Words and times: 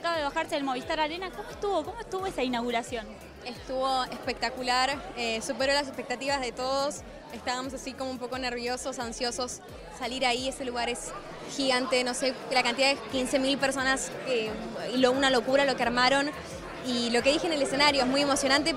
acaba 0.00 0.16
de 0.16 0.24
bajarse 0.24 0.54
del 0.54 0.64
Movistar 0.64 0.98
Arena. 0.98 1.30
¿Cómo 1.30 1.50
estuvo? 1.50 1.84
¿Cómo 1.84 2.00
estuvo 2.00 2.26
esa 2.26 2.42
inauguración? 2.42 3.06
Estuvo 3.44 4.04
espectacular, 4.04 4.98
eh, 5.16 5.42
superó 5.42 5.74
las 5.74 5.86
expectativas 5.88 6.40
de 6.40 6.52
todos. 6.52 7.02
Estábamos 7.34 7.74
así 7.74 7.92
como 7.92 8.10
un 8.10 8.18
poco 8.18 8.38
nerviosos, 8.38 8.98
ansiosos. 8.98 9.60
Salir 9.98 10.24
ahí, 10.24 10.48
ese 10.48 10.64
lugar 10.64 10.88
es 10.88 11.12
gigante, 11.54 12.02
no 12.02 12.14
sé, 12.14 12.34
la 12.50 12.62
cantidad 12.62 12.88
de 12.88 12.96
15.000 13.12 13.58
personas, 13.58 14.10
eh, 14.26 14.50
lo, 14.96 15.12
una 15.12 15.28
locura 15.28 15.66
lo 15.66 15.76
que 15.76 15.82
armaron. 15.82 16.30
Y 16.86 17.10
lo 17.10 17.22
que 17.22 17.32
dije 17.32 17.46
en 17.46 17.52
el 17.52 17.60
escenario 17.60 18.02
es 18.02 18.08
muy 18.08 18.22
emocionante 18.22 18.74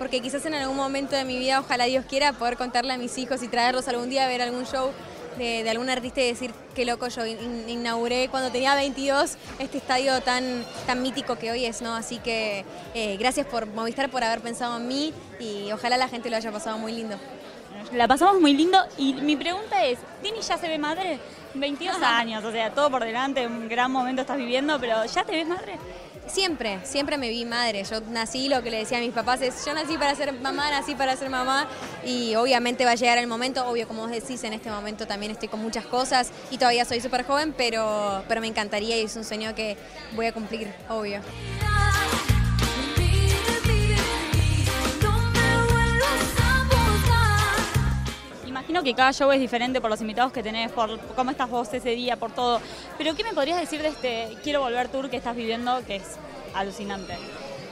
porque 0.00 0.20
quizás 0.20 0.44
en 0.46 0.54
algún 0.54 0.76
momento 0.76 1.14
de 1.14 1.24
mi 1.24 1.38
vida, 1.38 1.60
ojalá 1.60 1.84
Dios 1.84 2.04
quiera, 2.06 2.32
poder 2.32 2.56
contarle 2.56 2.92
a 2.92 2.98
mis 2.98 3.16
hijos 3.18 3.42
y 3.42 3.48
traerlos 3.48 3.86
algún 3.86 4.10
día 4.10 4.24
a 4.24 4.28
ver 4.28 4.42
algún 4.42 4.66
show 4.66 4.90
de, 5.36 5.68
algún 5.68 5.90
artista 5.90 6.20
y 6.20 6.28
decir 6.28 6.52
qué 6.74 6.84
loco 6.84 7.08
yo 7.08 7.26
inauguré 7.26 8.28
cuando 8.28 8.50
tenía 8.50 8.74
22 8.74 9.36
este 9.58 9.78
estadio 9.78 10.20
tan, 10.22 10.64
tan 10.86 11.02
mítico 11.02 11.36
que 11.36 11.50
hoy 11.50 11.64
es, 11.64 11.82
¿no? 11.82 11.94
Así 11.94 12.18
que 12.18 12.64
eh, 12.94 13.16
gracias 13.18 13.46
por 13.46 13.66
Movistar 13.66 14.10
por 14.10 14.24
haber 14.24 14.40
pensado 14.40 14.76
en 14.76 14.88
mí 14.88 15.12
y 15.38 15.70
ojalá 15.72 15.96
la 15.96 16.08
gente 16.08 16.30
lo 16.30 16.36
haya 16.36 16.52
pasado 16.52 16.78
muy 16.78 16.92
lindo. 16.92 17.16
La 17.92 18.08
pasamos 18.08 18.40
muy 18.40 18.54
lindo 18.54 18.78
y 18.98 19.14
mi 19.14 19.36
pregunta 19.36 19.84
es, 19.84 19.98
¿Tini 20.22 20.40
ya 20.40 20.56
se 20.56 20.68
ve 20.68 20.78
madre? 20.78 21.18
22 21.54 22.02
años, 22.02 22.44
o 22.44 22.52
sea, 22.52 22.70
todo 22.70 22.90
por 22.90 23.04
delante, 23.04 23.46
un 23.46 23.68
gran 23.68 23.90
momento 23.90 24.22
estás 24.22 24.36
viviendo, 24.36 24.78
pero 24.78 25.04
¿ya 25.06 25.24
te 25.24 25.32
ves 25.32 25.46
madre? 25.46 25.78
Siempre, 26.26 26.80
siempre 26.84 27.18
me 27.18 27.28
vi 27.28 27.44
madre. 27.44 27.84
Yo 27.84 28.00
nací, 28.00 28.48
lo 28.48 28.62
que 28.62 28.70
le 28.70 28.78
decía 28.78 28.98
a 28.98 29.00
mis 29.00 29.12
papás 29.12 29.40
es, 29.42 29.64
yo 29.64 29.72
nací 29.74 29.96
para 29.96 30.14
ser 30.14 30.32
mamá, 30.32 30.70
nací 30.70 30.94
para 30.94 31.16
ser 31.16 31.30
mamá 31.30 31.68
y 32.04 32.34
obviamente 32.34 32.84
va 32.84 32.92
a 32.92 32.94
llegar 32.94 33.18
el 33.18 33.26
momento, 33.26 33.66
obvio 33.66 33.86
como 33.86 34.02
vos 34.02 34.10
decís, 34.10 34.42
en 34.44 34.52
este 34.52 34.70
momento 34.70 35.06
también 35.06 35.32
estoy 35.32 35.48
con 35.48 35.60
muchas 35.60 35.86
cosas 35.86 36.30
y 36.50 36.58
todavía 36.58 36.84
soy 36.84 37.00
súper 37.00 37.24
joven, 37.24 37.54
pero, 37.56 38.24
pero 38.28 38.40
me 38.40 38.48
encantaría 38.48 38.98
y 38.98 39.02
es 39.02 39.16
un 39.16 39.24
sueño 39.24 39.54
que 39.54 39.76
voy 40.14 40.26
a 40.26 40.32
cumplir, 40.32 40.72
obvio. 40.88 41.20
Que 48.82 48.94
cada 48.94 49.12
show 49.12 49.32
es 49.32 49.40
diferente 49.40 49.80
por 49.80 49.90
los 49.90 50.00
invitados 50.00 50.32
que 50.32 50.42
tenés, 50.42 50.70
por 50.70 50.98
cómo 51.16 51.30
estás 51.32 51.50
vos 51.50 51.72
ese 51.72 51.90
día, 51.90 52.16
por 52.16 52.30
todo. 52.30 52.60
Pero 52.96 53.16
¿qué 53.16 53.24
me 53.24 53.32
podrías 53.32 53.58
decir 53.58 53.82
de 53.82 53.88
este 53.88 54.36
Quiero 54.44 54.60
Volver 54.60 54.88
Tour 54.88 55.10
que 55.10 55.16
estás 55.16 55.34
viviendo, 55.34 55.80
que 55.86 55.96
es 55.96 56.04
alucinante? 56.54 57.14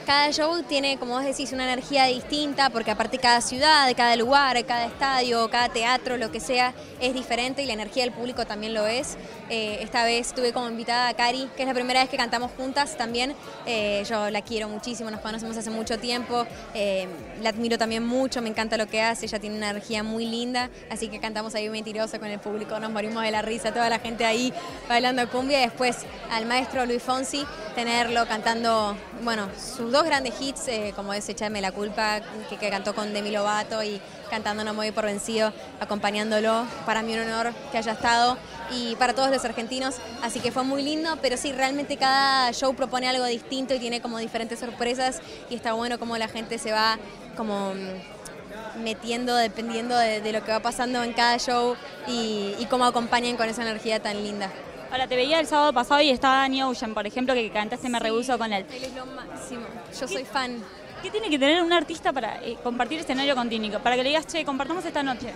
Cada 0.05 0.31
show 0.31 0.61
tiene, 0.63 0.97
como 0.97 1.15
vos 1.15 1.23
decís, 1.23 1.51
una 1.51 1.63
energía 1.63 2.05
distinta, 2.05 2.69
porque 2.69 2.91
aparte 2.91 3.17
cada 3.17 3.41
ciudad, 3.41 3.91
cada 3.97 4.15
lugar, 4.15 4.63
cada 4.65 4.85
estadio, 4.85 5.49
cada 5.49 5.69
teatro, 5.69 6.17
lo 6.17 6.31
que 6.31 6.39
sea, 6.39 6.73
es 7.01 7.13
diferente 7.13 7.63
y 7.63 7.65
la 7.65 7.73
energía 7.73 8.03
del 8.03 8.13
público 8.13 8.45
también 8.45 8.73
lo 8.73 8.85
es. 8.85 9.17
Eh, 9.49 9.79
esta 9.81 10.03
vez 10.03 10.33
tuve 10.33 10.53
como 10.53 10.69
invitada 10.69 11.07
a 11.07 11.13
Cari, 11.15 11.49
que 11.55 11.63
es 11.63 11.67
la 11.67 11.73
primera 11.73 12.01
vez 12.01 12.09
que 12.09 12.17
cantamos 12.17 12.51
juntas 12.55 12.95
también. 12.97 13.35
Eh, 13.65 14.03
yo 14.07 14.29
la 14.29 14.41
quiero 14.41 14.69
muchísimo, 14.69 15.09
nos 15.09 15.21
conocemos 15.21 15.57
hace 15.57 15.71
mucho 15.71 15.97
tiempo, 15.97 16.45
eh, 16.73 17.07
la 17.41 17.49
admiro 17.49 17.77
también 17.77 18.05
mucho, 18.05 18.41
me 18.41 18.49
encanta 18.49 18.77
lo 18.77 18.87
que 18.87 19.01
hace, 19.01 19.25
ella 19.25 19.39
tiene 19.39 19.57
una 19.57 19.71
energía 19.71 20.03
muy 20.03 20.25
linda, 20.25 20.69
así 20.89 21.07
que 21.07 21.19
cantamos 21.19 21.55
ahí 21.55 21.67
mentiroso 21.69 22.19
con 22.19 22.29
el 22.29 22.39
público, 22.39 22.79
nos 22.79 22.91
morimos 22.91 23.23
de 23.23 23.31
la 23.31 23.41
risa, 23.41 23.73
toda 23.73 23.89
la 23.89 23.99
gente 23.99 24.25
ahí 24.25 24.53
bailando 24.87 25.27
cumbia 25.29 25.59
y 25.61 25.65
después 25.65 25.97
al 26.31 26.45
maestro 26.45 26.85
Luis 26.85 27.01
Fonsi 27.01 27.45
tenerlo 27.75 28.25
cantando, 28.25 28.97
bueno, 29.21 29.49
sus 29.57 29.91
dos 29.91 30.05
grandes 30.05 30.33
hits, 30.39 30.69
eh, 30.69 30.93
como 30.95 31.13
es 31.13 31.27
Echarme 31.27 31.59
la 31.59 31.73
culpa, 31.73 32.21
que, 32.49 32.69
cantó 32.69 32.95
con 32.95 33.13
Demi 33.13 33.31
Lovato 33.31 33.83
y 33.83 34.01
cantando 34.29 34.63
No 34.63 34.73
me 34.73 34.91
por 34.93 35.05
vencido, 35.05 35.51
acompañándolo. 35.79 36.65
Para 36.85 37.03
mí 37.03 37.13
un 37.13 37.19
honor 37.19 37.53
que 37.71 37.77
haya 37.77 37.91
estado 37.91 38.37
y 38.71 38.95
para 38.95 39.13
todos 39.13 39.29
los 39.29 39.43
argentinos, 39.43 39.95
así 40.23 40.39
que 40.39 40.51
fue 40.51 40.63
muy 40.63 40.81
lindo, 40.81 41.17
pero 41.21 41.37
sí, 41.37 41.51
realmente 41.51 41.97
cada 41.97 42.51
show 42.53 42.73
propone 42.73 43.09
algo 43.09 43.25
distinto 43.25 43.75
y 43.75 43.79
tiene 43.79 44.01
como 44.01 44.17
diferentes 44.17 44.59
sorpresas 44.59 45.21
y 45.49 45.55
está 45.55 45.73
bueno 45.73 45.99
como 45.99 46.17
la 46.17 46.29
gente 46.29 46.57
se 46.57 46.71
va 46.71 46.97
como 47.35 47.73
mm, 47.73 48.83
metiendo 48.83 49.35
dependiendo 49.35 49.97
de, 49.97 50.31
lo 50.31 50.43
que 50.43 50.51
va 50.51 50.61
pasando 50.61 51.03
en 51.03 51.13
cada 51.13 51.37
show 51.37 51.75
y 52.07 52.65
cómo 52.69 52.85
acompañan 52.85 53.35
con 53.35 53.49
esa 53.49 53.61
energía 53.61 54.01
tan 54.01 54.23
linda. 54.23 54.49
Ahora, 54.95 55.07
te 55.07 55.17
veía 55.17 55.41
el 55.41 55.45
sábado 55.45 55.73
pasado 55.73 55.99
y 55.99 56.09
estaba 56.09 56.37
Danny 56.37 56.63
Ocean, 56.63 56.93
por 56.93 57.05
ejemplo, 57.05 57.33
que 57.33 57.51
cantaste 57.51 57.89
Me 57.89 57.99
Rehuso 57.99 58.37
con 58.37 58.53
él. 58.53 58.65
Él 58.71 58.85
es 58.85 58.93
lo 58.95 59.05
máximo. 59.05 59.65
Yo 59.99 60.07
soy 60.07 60.23
fan. 60.23 60.63
¿Qué 61.03 61.11
tiene 61.11 61.29
que 61.29 61.37
tener 61.37 61.61
un 61.61 61.73
artista 61.73 62.13
para 62.13 62.41
eh, 62.41 62.55
compartir 62.63 63.01
escenario 63.01 63.35
con 63.35 63.49
Tínico? 63.49 63.79
Para 63.79 63.97
que 63.97 64.03
le 64.03 64.09
digas, 64.11 64.25
che, 64.25 64.45
compartamos 64.45 64.85
esta 64.85 65.03
noche. 65.03 65.33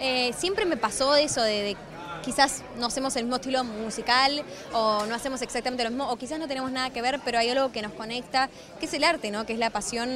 Eh, 0.00 0.32
siempre 0.34 0.64
me 0.64 0.78
pasó 0.78 1.14
eso 1.14 1.42
de, 1.42 1.76
quizás 2.22 2.62
no 2.78 2.86
hacemos 2.86 3.14
el 3.16 3.24
mismo 3.24 3.36
estilo 3.36 3.64
musical 3.64 4.42
o 4.72 5.04
no 5.06 5.14
hacemos 5.14 5.42
exactamente 5.42 5.84
lo 5.84 5.90
mismo 5.90 6.10
o 6.10 6.16
quizás 6.16 6.38
no 6.38 6.48
tenemos 6.48 6.72
nada 6.72 6.88
que 6.88 7.02
ver, 7.02 7.20
pero 7.22 7.38
hay 7.38 7.50
algo 7.50 7.72
que 7.72 7.82
nos 7.82 7.92
conecta, 7.92 8.48
que 8.78 8.86
es 8.86 8.94
el 8.94 9.04
arte, 9.04 9.30
¿no? 9.30 9.44
que 9.44 9.52
es 9.52 9.58
la 9.58 9.68
pasión 9.68 10.08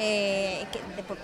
eh, 0.00 0.64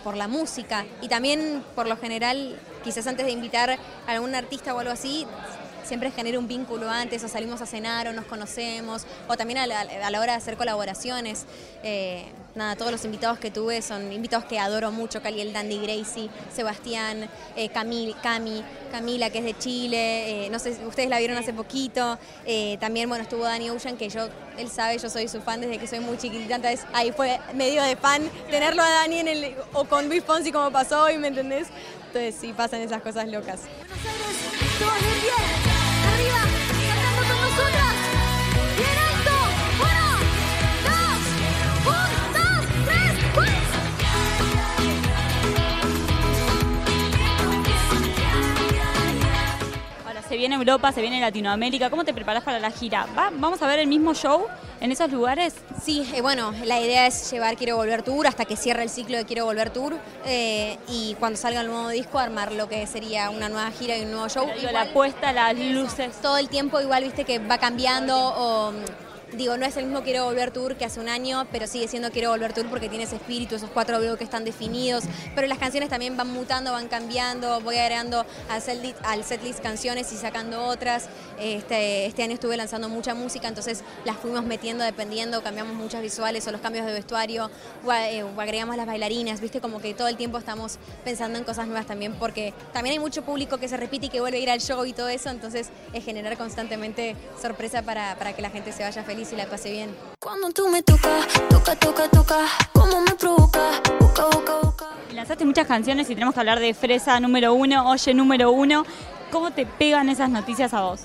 por, 0.05 0.16
la 0.16 0.28
música 0.28 0.87
y 1.03 1.09
también 1.09 1.65
por 1.75 1.88
lo 1.88 1.97
general, 1.97 2.56
quizás 2.84 3.05
antes 3.09 3.26
de 3.26 3.32
invitar 3.32 3.71
a 3.71 4.11
algún 4.12 4.34
artista 4.37 4.75
o 4.76 4.78
algo 4.78 4.93
así, 4.93 5.26
siempre 5.84 6.10
genera 6.10 6.38
un 6.38 6.48
vínculo 6.48 6.90
antes, 6.90 7.22
o 7.24 7.28
salimos 7.28 7.60
a 7.62 7.66
cenar, 7.66 8.08
o 8.08 8.12
nos 8.12 8.24
conocemos, 8.24 9.06
o 9.28 9.36
también 9.36 9.58
a 9.58 9.66
la, 9.66 10.20
hora 10.20 10.32
de 10.32 10.38
hacer 10.38 10.56
colaboraciones. 10.56 11.44
Eh, 11.82 12.24
nada, 12.54 12.76
todos 12.76 12.92
los 12.92 13.04
invitados 13.04 13.38
que 13.38 13.50
tuve 13.50 13.82
son 13.82 14.12
invitados 14.12 14.44
que 14.44 14.58
adoro 14.58 14.90
mucho, 14.90 15.20
Caliel 15.20 15.52
Dandy 15.52 15.78
Gracie, 15.78 16.30
Sebastián, 16.52 17.28
eh, 17.56 17.68
Camil, 17.68 18.14
Cami, 18.22 18.64
Camila, 18.90 19.30
que 19.30 19.38
es 19.38 19.44
de 19.44 19.58
Chile, 19.58 20.46
eh, 20.46 20.50
no 20.50 20.58
sé, 20.58 20.78
ustedes 20.86 21.08
la 21.08 21.18
vieron 21.18 21.36
hace 21.36 21.52
poquito, 21.52 22.18
también, 22.78 23.08
bueno, 23.08 23.24
estuvo 23.24 23.42
Dani 23.42 23.70
Ocean, 23.70 23.96
que 23.96 24.08
yo, 24.08 24.28
él 24.56 24.68
sabe, 24.70 24.98
yo 24.98 25.10
soy 25.10 25.28
su 25.28 25.40
fan 25.40 25.60
desde 25.60 25.78
que 25.78 25.86
soy 25.86 26.00
muy 26.00 26.16
chiquitita, 26.16 26.56
entonces 26.56 26.86
ahí 26.92 27.12
fue 27.12 27.40
medio 27.54 27.82
de 27.82 27.96
fan 27.96 28.22
tenerlo 28.50 28.82
a 28.82 28.88
Dani 28.88 29.18
en 29.18 29.28
el, 29.28 29.56
o 29.72 29.84
con 29.84 30.08
Luis 30.08 30.22
Fonsi 30.22 30.52
como 30.52 30.70
pasó 30.70 31.02
hoy, 31.02 31.18
¿me 31.18 31.28
entendés? 31.28 31.68
Entonces 32.14 32.36
sí, 32.40 32.52
pasan 32.52 32.80
esas 32.80 33.02
cosas 33.02 33.26
locas. 33.28 33.62
se 35.64 35.73
viene 50.44 50.56
Europa, 50.56 50.93
se 50.93 51.00
viene 51.00 51.22
Latinoamérica. 51.22 51.88
¿Cómo 51.88 52.05
te 52.05 52.12
preparas 52.12 52.44
para 52.44 52.59
la 52.60 52.71
gira? 52.71 53.06
¿Vamos 53.15 53.62
a 53.62 53.66
ver 53.66 53.78
el 53.78 53.87
mismo 53.87 54.12
show 54.12 54.47
en 54.78 54.93
esos 54.93 55.10
lugares? 55.10 55.55
Sí, 55.82 56.06
eh, 56.15 56.21
bueno, 56.21 56.53
la 56.66 56.78
idea 56.82 57.06
es 57.06 57.31
llevar 57.31 57.56
Quiero 57.56 57.77
Volver 57.77 58.03
Tour 58.03 58.27
hasta 58.27 58.44
que 58.44 58.55
cierre 58.55 58.82
el 58.82 58.91
ciclo 58.91 59.16
de 59.16 59.25
Quiero 59.25 59.47
Volver 59.47 59.71
Tour 59.71 59.97
eh, 60.27 60.77
y 60.87 61.15
cuando 61.15 61.38
salga 61.38 61.62
el 61.62 61.69
nuevo 61.69 61.88
disco 61.88 62.19
armar 62.19 62.53
lo 62.53 62.69
que 62.69 62.87
sería 62.87 63.31
una 63.31 63.49
nueva 63.49 63.71
gira 63.71 63.97
y 63.97 64.03
un 64.03 64.10
nuevo 64.10 64.28
show. 64.28 64.47
la 64.71 64.82
apuesta, 64.82 65.32
las 65.32 65.59
luces. 65.59 66.15
Todo 66.21 66.37
el 66.37 66.50
tiempo 66.50 66.78
igual, 66.78 67.05
viste, 67.05 67.25
que 67.25 67.38
va 67.38 67.56
cambiando 67.56 68.15
o 68.15 68.75
digo, 69.36 69.56
no 69.56 69.66
es 69.66 69.76
el 69.76 69.84
mismo 69.84 70.02
Quiero 70.02 70.24
Volver 70.24 70.50
Tour 70.50 70.76
que 70.76 70.84
hace 70.84 71.00
un 71.00 71.08
año, 71.08 71.46
pero 71.50 71.66
sigue 71.66 71.88
siendo 71.88 72.10
Quiero 72.10 72.30
Volver 72.30 72.52
Tour 72.52 72.66
porque 72.66 72.88
tiene 72.88 73.04
ese 73.04 73.16
espíritu, 73.16 73.54
esos 73.54 73.70
cuatro 73.70 73.98
bloques 73.98 74.22
están 74.22 74.44
definidos, 74.44 75.04
pero 75.34 75.46
las 75.46 75.58
canciones 75.58 75.90
también 75.90 76.16
van 76.16 76.28
mutando, 76.28 76.72
van 76.72 76.88
cambiando, 76.88 77.60
voy 77.60 77.76
agregando 77.76 78.24
al 78.48 78.62
setlist, 79.24 79.60
canciones 79.60 80.12
y 80.12 80.16
sacando 80.16 80.64
otras. 80.64 81.08
Este, 81.38 82.06
este 82.06 82.22
año 82.22 82.34
estuve 82.34 82.56
lanzando 82.56 82.88
mucha 82.88 83.14
música, 83.14 83.48
entonces 83.48 83.82
las 84.04 84.16
fuimos 84.16 84.44
metiendo 84.44 84.84
dependiendo, 84.84 85.42
cambiamos 85.42 85.74
muchas 85.74 86.00
visuales 86.00 86.46
o 86.46 86.52
los 86.52 86.60
cambios 86.60 86.86
de 86.86 86.92
vestuario, 86.92 87.50
eh, 87.92 88.24
agregamos 88.38 88.76
las 88.76 88.86
bailarinas, 88.86 89.40
viste, 89.40 89.60
como 89.60 89.80
que 89.80 89.94
todo 89.94 90.08
el 90.08 90.16
tiempo 90.16 90.38
estamos 90.38 90.78
pensando 91.04 91.38
en 91.38 91.44
cosas 91.44 91.66
nuevas 91.66 91.86
también, 91.86 92.14
porque 92.14 92.54
también 92.72 92.94
hay 92.94 92.98
mucho 92.98 93.22
público 93.22 93.58
que 93.58 93.68
se 93.68 93.76
repite 93.76 94.06
y 94.06 94.08
que 94.10 94.20
vuelve 94.20 94.38
a 94.38 94.40
ir 94.40 94.50
al 94.50 94.60
show 94.60 94.84
y 94.84 94.92
todo 94.92 95.08
eso, 95.08 95.30
entonces 95.30 95.70
es 95.92 96.04
generar 96.04 96.36
constantemente 96.36 97.16
sorpresa 97.40 97.82
para, 97.82 98.16
para 98.16 98.32
que 98.34 98.42
la 98.42 98.50
gente 98.50 98.72
se 98.72 98.82
vaya 98.84 99.02
feliz 99.02 99.23
y 99.32 99.36
la 99.36 99.46
pasé 99.46 99.70
bien. 99.70 99.94
Cuando 100.20 100.50
tú 100.50 100.69
me 100.69 100.82
tocas, 100.82 101.26
toca, 101.49 101.75
toca, 101.76 102.08
toca, 102.08 102.38
como 102.72 103.00
me 103.00 103.12
provoca, 103.12 103.81
busca, 103.99 104.26
busca, 104.26 104.58
busca. 104.62 104.87
Lanzaste 105.12 105.44
muchas 105.44 105.66
canciones 105.66 106.10
y 106.10 106.14
tenemos 106.14 106.34
que 106.34 106.40
hablar 106.40 106.60
de 106.60 106.75
Fresa 106.75 107.19
número 107.20 107.54
uno, 107.54 107.88
Oye 107.88 108.12
número 108.12 108.50
uno. 108.50 108.84
¿Cómo 109.31 109.50
te 109.52 109.64
pegan 109.66 110.08
esas 110.08 110.28
noticias 110.28 110.75
a 110.75 110.82
vos? 110.82 111.02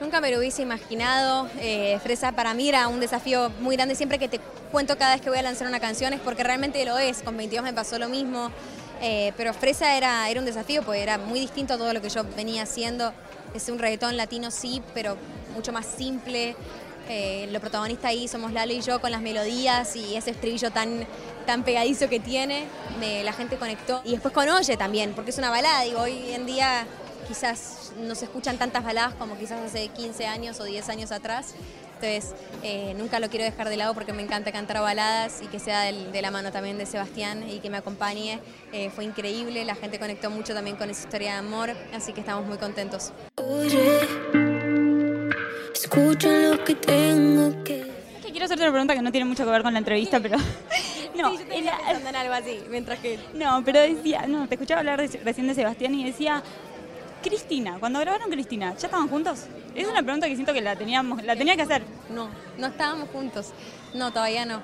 Nunca 0.00 0.20
me 0.20 0.30
lo 0.30 0.38
hubiese 0.38 0.62
imaginado. 0.62 1.48
Eh, 1.58 1.98
Fresa 2.02 2.32
para 2.32 2.52
mí 2.54 2.68
era 2.68 2.88
un 2.88 3.00
desafío 3.00 3.50
muy 3.60 3.76
grande. 3.76 3.94
Siempre 3.94 4.18
que 4.18 4.28
te 4.28 4.40
cuento 4.72 4.98
cada 4.98 5.14
vez 5.14 5.22
que 5.22 5.30
voy 5.30 5.38
a 5.38 5.42
lanzar 5.42 5.68
una 5.68 5.80
canción 5.80 6.12
es 6.12 6.20
porque 6.20 6.42
realmente 6.42 6.84
lo 6.84 6.98
es. 6.98 7.22
Con 7.22 7.36
22 7.36 7.64
me 7.64 7.72
pasó 7.72 7.98
lo 7.98 8.08
mismo. 8.08 8.50
Eh, 9.00 9.32
pero 9.36 9.54
Fresa 9.54 9.96
era, 9.96 10.28
era 10.28 10.40
un 10.40 10.46
desafío 10.46 10.82
porque 10.82 11.02
era 11.02 11.18
muy 11.18 11.38
distinto 11.38 11.74
a 11.74 11.78
todo 11.78 11.92
lo 11.92 12.02
que 12.02 12.08
yo 12.08 12.24
venía 12.36 12.62
haciendo. 12.62 13.12
Es 13.54 13.68
un 13.68 13.78
reggaetón 13.78 14.16
latino, 14.16 14.50
sí, 14.50 14.82
pero 14.92 15.16
mucho 15.54 15.72
más 15.72 15.86
simple, 15.86 16.54
eh, 17.08 17.48
lo 17.52 17.60
protagonista 17.60 18.08
ahí 18.08 18.28
somos 18.28 18.52
Lalo 18.52 18.72
y 18.72 18.80
yo 18.80 19.00
con 19.00 19.10
las 19.10 19.20
melodías 19.20 19.94
y 19.96 20.16
ese 20.16 20.30
estribillo 20.30 20.70
tan, 20.70 21.06
tan 21.46 21.62
pegadizo 21.62 22.08
que 22.08 22.20
tiene, 22.20 22.66
la 23.24 23.32
gente 23.32 23.56
conectó. 23.56 24.02
Y 24.04 24.12
después 24.12 24.32
con 24.32 24.48
Oye 24.48 24.76
también, 24.76 25.12
porque 25.14 25.30
es 25.30 25.38
una 25.38 25.50
balada, 25.50 25.82
digo, 25.82 26.00
hoy 26.00 26.32
en 26.32 26.46
día 26.46 26.86
quizás 27.26 27.92
no 27.98 28.14
se 28.14 28.26
escuchan 28.26 28.58
tantas 28.58 28.84
baladas 28.84 29.14
como 29.14 29.36
quizás 29.36 29.60
hace 29.60 29.88
15 29.88 30.26
años 30.26 30.60
o 30.60 30.64
10 30.64 30.88
años 30.88 31.12
atrás. 31.12 31.54
Entonces, 32.00 32.34
eh, 32.62 32.94
nunca 32.98 33.20
lo 33.20 33.30
quiero 33.30 33.44
dejar 33.44 33.70
de 33.70 33.76
lado 33.78 33.94
porque 33.94 34.12
me 34.12 34.22
encanta 34.22 34.52
cantar 34.52 34.82
baladas 34.82 35.40
y 35.42 35.46
que 35.46 35.58
sea 35.58 35.80
de 35.80 36.22
la 36.22 36.30
mano 36.30 36.52
también 36.52 36.76
de 36.76 36.84
Sebastián 36.84 37.48
y 37.48 37.60
que 37.60 37.70
me 37.70 37.78
acompañe. 37.78 38.38
Eh, 38.72 38.90
fue 38.90 39.04
increíble, 39.04 39.64
la 39.64 39.74
gente 39.74 39.98
conectó 39.98 40.28
mucho 40.30 40.52
también 40.52 40.76
con 40.76 40.90
esa 40.90 41.04
historia 41.04 41.32
de 41.32 41.38
amor, 41.38 41.70
así 41.94 42.12
que 42.12 42.20
estamos 42.20 42.46
muy 42.46 42.58
contentos. 42.58 43.12
Escucha 45.96 46.28
lo 46.28 46.62
que 46.62 46.74
tengo 46.74 47.64
que... 47.64 47.90
quiero 48.20 48.44
hacerte 48.44 48.62
una 48.62 48.72
pregunta 48.72 48.94
que 48.94 49.00
no 49.00 49.10
tiene 49.10 49.24
mucho 49.24 49.46
que 49.46 49.50
ver 49.50 49.62
con 49.62 49.72
la 49.72 49.78
entrevista, 49.78 50.20
pero... 50.20 50.36
No, 51.16 51.34
sí, 51.34 51.44
yo 51.48 52.08
en 52.08 52.16
algo 52.16 52.34
así, 52.34 52.60
mientras 52.68 52.98
que... 52.98 53.18
No, 53.32 53.62
pero 53.64 53.80
decía, 53.80 54.26
no, 54.26 54.46
te 54.46 54.56
escuchaba 54.56 54.80
hablar 54.80 54.98
recién 54.98 55.46
de 55.46 55.54
Sebastián 55.54 55.94
y 55.94 56.04
decía, 56.04 56.42
Cristina, 57.22 57.78
cuando 57.80 57.98
grabaron 58.00 58.30
Cristina, 58.30 58.76
¿ya 58.76 58.86
estaban 58.88 59.08
juntos? 59.08 59.46
Es 59.74 59.88
una 59.88 60.02
pregunta 60.02 60.26
que 60.26 60.34
siento 60.34 60.52
que 60.52 60.60
la 60.60 60.76
teníamos, 60.76 61.24
la 61.24 61.34
tenía 61.34 61.56
que 61.56 61.62
hacer. 61.62 61.82
No, 62.10 62.28
no 62.58 62.66
estábamos 62.66 63.08
juntos. 63.08 63.52
No, 63.94 64.12
todavía 64.12 64.44
no. 64.44 64.60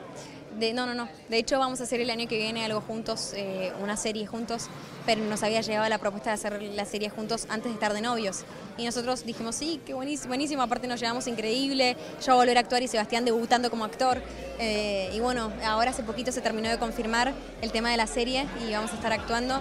De, 0.58 0.74
no, 0.74 0.84
no, 0.84 0.92
no. 0.92 1.08
De 1.30 1.38
hecho, 1.38 1.58
vamos 1.58 1.80
a 1.80 1.84
hacer 1.84 2.02
el 2.02 2.10
año 2.10 2.28
que 2.28 2.36
viene 2.36 2.66
algo 2.66 2.82
juntos, 2.82 3.32
eh, 3.34 3.72
una 3.80 3.96
serie 3.96 4.26
juntos, 4.26 4.68
pero 5.06 5.24
nos 5.24 5.42
había 5.42 5.60
llegado 5.60 5.88
la 5.88 5.98
propuesta 5.98 6.30
de 6.30 6.34
hacer 6.34 6.62
la 6.62 6.84
serie 6.84 7.10
juntos 7.10 7.46
antes 7.48 7.70
de 7.70 7.74
estar 7.74 7.92
de 7.92 8.00
novios. 8.00 8.44
Y 8.76 8.84
nosotros 8.84 9.24
dijimos, 9.24 9.56
sí, 9.56 9.80
qué 9.84 9.94
buenísimo, 9.94 10.28
buenísimo. 10.28 10.62
aparte 10.62 10.86
nos 10.86 11.00
llevamos 11.00 11.26
increíble, 11.26 11.96
yo 12.24 12.36
volver 12.36 12.56
a 12.56 12.60
actuar 12.60 12.82
y 12.82 12.88
Sebastián 12.88 13.24
debutando 13.24 13.70
como 13.70 13.84
actor. 13.84 14.22
Eh, 14.58 15.10
y 15.14 15.20
bueno, 15.20 15.52
ahora 15.64 15.90
hace 15.90 16.02
poquito 16.02 16.32
se 16.32 16.40
terminó 16.40 16.68
de 16.68 16.78
confirmar 16.78 17.32
el 17.60 17.72
tema 17.72 17.90
de 17.90 17.96
la 17.96 18.06
serie 18.06 18.46
y 18.66 18.72
vamos 18.72 18.92
a 18.92 18.94
estar 18.94 19.12
actuando 19.12 19.60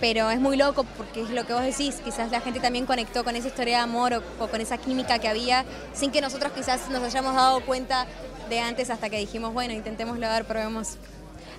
pero 0.00 0.30
es 0.30 0.40
muy 0.40 0.56
loco 0.56 0.84
porque 0.96 1.20
es 1.20 1.30
lo 1.30 1.46
que 1.46 1.52
vos 1.52 1.62
decís, 1.62 2.00
quizás 2.02 2.30
la 2.30 2.40
gente 2.40 2.58
también 2.58 2.86
conectó 2.86 3.22
con 3.22 3.36
esa 3.36 3.48
historia 3.48 3.76
de 3.76 3.82
amor 3.82 4.22
o, 4.38 4.46
con 4.48 4.60
esa 4.60 4.78
química 4.78 5.18
que 5.18 5.28
había 5.28 5.64
sin 5.92 6.10
que 6.10 6.22
nosotros 6.22 6.52
quizás 6.52 6.88
nos 6.88 7.02
hayamos 7.02 7.34
dado 7.34 7.60
cuenta 7.60 8.06
de 8.48 8.60
antes 8.60 8.90
hasta 8.90 9.10
que 9.10 9.18
dijimos, 9.18 9.52
bueno, 9.52 9.74
intentémoslo 9.74 10.26
a 10.26 10.40
probemos. 10.42 10.96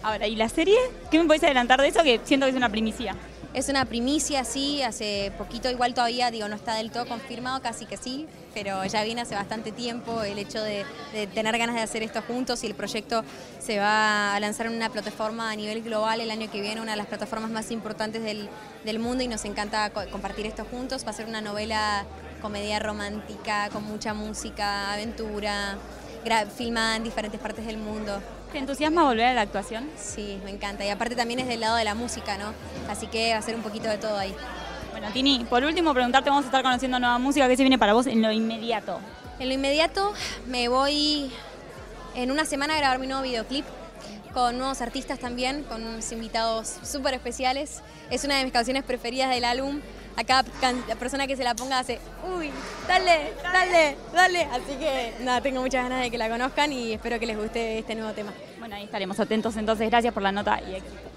Ahora, 0.03 0.27
¿y 0.27 0.35
la 0.35 0.49
serie? 0.49 0.77
¿Qué 1.11 1.19
me 1.19 1.25
podés 1.25 1.43
adelantar 1.43 1.79
de 1.79 1.87
eso 1.87 2.03
que 2.03 2.19
siento 2.23 2.45
que 2.45 2.51
es 2.51 2.55
una 2.55 2.69
primicia? 2.69 3.15
Es 3.53 3.67
una 3.67 3.85
primicia, 3.85 4.45
sí, 4.45 4.81
hace 4.81 5.31
poquito 5.37 5.69
igual 5.69 5.93
todavía, 5.93 6.31
digo, 6.31 6.47
no 6.47 6.55
está 6.55 6.75
del 6.75 6.89
todo 6.89 7.05
confirmado, 7.05 7.61
casi 7.61 7.85
que 7.85 7.97
sí, 7.97 8.25
pero 8.53 8.83
ya 8.85 9.03
viene 9.03 9.21
hace 9.21 9.35
bastante 9.35 9.73
tiempo 9.73 10.23
el 10.23 10.39
hecho 10.39 10.63
de, 10.63 10.85
tener 11.33 11.57
ganas 11.57 11.75
de 11.75 11.81
hacer 11.81 12.01
esto 12.01 12.21
juntos 12.21 12.63
y 12.63 12.67
el 12.67 12.75
proyecto 12.75 13.25
se 13.59 13.77
va 13.77 14.33
a 14.35 14.39
lanzar 14.39 14.67
en 14.67 14.75
una 14.75 14.89
plataforma 14.89 15.51
a 15.51 15.55
nivel 15.55 15.83
global 15.83 16.21
el 16.21 16.31
año 16.31 16.49
que 16.49 16.61
viene, 16.61 16.79
una 16.79 16.91
de 16.91 16.97
las 16.97 17.07
plataformas 17.07 17.51
más 17.51 17.71
importantes 17.71 18.23
del, 18.23 18.47
del 18.85 18.99
mundo 18.99 19.21
y 19.21 19.27
nos 19.27 19.43
encanta 19.43 19.89
compartir 19.89 20.45
esto 20.45 20.63
juntos. 20.63 21.05
Va 21.05 21.09
a 21.09 21.13
ser 21.13 21.27
una 21.27 21.41
novela 21.41 22.05
comedia 22.41 22.79
romántica 22.79 23.69
con 23.69 23.83
mucha 23.83 24.13
música, 24.13 24.93
aventura, 24.93 25.77
filmada 26.55 26.95
en 26.95 27.03
diferentes 27.03 27.39
partes 27.39 27.65
del 27.65 27.77
mundo. 27.77 28.21
¿Te 28.51 28.57
entusiasma 28.57 29.05
volver 29.05 29.27
a 29.27 29.33
la 29.33 29.41
actuación? 29.41 29.89
Sí, 29.97 30.39
me 30.43 30.51
encanta. 30.51 30.85
Y 30.85 30.89
aparte 30.89 31.15
también 31.15 31.39
es 31.39 31.47
del 31.47 31.61
lado 31.61 31.77
de 31.77 31.85
la 31.85 31.95
música, 31.95 32.37
¿no? 32.37 32.53
Así 32.89 33.07
que 33.07 33.31
va 33.31 33.39
a 33.39 33.41
ser 33.41 33.55
un 33.55 33.61
poquito 33.61 33.87
de 33.87 33.97
todo 33.97 34.17
ahí. 34.17 34.35
Bueno, 34.91 35.07
Tini, 35.13 35.45
por 35.49 35.63
último 35.63 35.93
preguntarte, 35.93 36.29
vamos 36.29 36.43
a 36.43 36.47
estar 36.47 36.61
conociendo 36.61 36.99
nueva 36.99 37.17
música, 37.17 37.47
¿qué 37.47 37.55
se 37.55 37.63
viene 37.63 37.79
para 37.79 37.93
vos 37.93 38.07
en 38.07 38.21
lo 38.21 38.29
inmediato? 38.31 38.99
En 39.39 39.47
lo 39.47 39.53
inmediato 39.53 40.13
me 40.47 40.67
voy 40.67 41.31
en 42.13 42.29
una 42.29 42.43
semana 42.43 42.73
a 42.75 42.77
grabar 42.77 42.99
mi 42.99 43.07
nuevo 43.07 43.23
videoclip 43.23 43.65
con 44.33 44.57
nuevos 44.57 44.81
artistas 44.81 45.17
también, 45.19 45.63
con 45.63 45.83
unos 45.83 46.11
invitados 46.11 46.75
súper 46.83 47.13
especiales. 47.13 47.81
Es 48.09 48.25
una 48.25 48.37
de 48.37 48.43
mis 48.43 48.53
canciones 48.53 48.83
preferidas 48.83 49.29
del 49.29 49.45
álbum. 49.45 49.79
A 50.17 50.23
cada 50.23 50.43
persona 50.99 51.25
que 51.25 51.35
se 51.35 51.43
la 51.43 51.55
ponga 51.55 51.79
hace, 51.79 51.99
uy, 52.37 52.51
dale, 52.87 53.33
dale, 53.41 53.97
dale. 54.13 54.43
Así 54.43 54.75
que 54.79 55.13
nada, 55.21 55.41
tengo 55.41 55.61
muchas 55.61 55.83
ganas 55.83 56.01
de 56.01 56.11
que 56.11 56.17
la 56.17 56.29
conozcan 56.29 56.71
y 56.71 56.93
espero 56.93 57.19
que 57.19 57.25
les 57.25 57.37
guste 57.37 57.79
este 57.79 57.95
nuevo 57.95 58.13
tema. 58.13 58.33
Bueno, 58.59 58.75
ahí 58.75 58.83
estaremos 58.83 59.19
atentos 59.19 59.55
entonces. 59.57 59.89
Gracias 59.89 60.13
por 60.13 60.23
la 60.23 60.31
nota 60.31 60.59
y 60.61 60.75
éxito. 60.75 61.10